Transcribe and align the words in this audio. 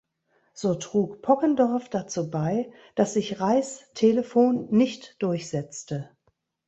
So 0.55 0.73
trug 0.73 1.21
Poggendorff 1.21 1.87
dazu 1.87 2.31
bei, 2.31 2.71
dass 2.95 3.13
sich 3.13 3.39
Reis’ 3.39 3.87
Telefon 3.93 4.65
nicht 4.71 5.21
durchsetzte. 5.21 6.09